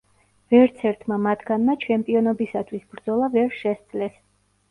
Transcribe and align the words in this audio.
ვერცერთმა 0.53 1.17
მათგანმა 1.25 1.75
ჩემპიონობისათვის 1.83 2.87
ბრძოლა 2.95 3.29
ვერ 3.35 3.53
შესძლეს. 3.61 4.19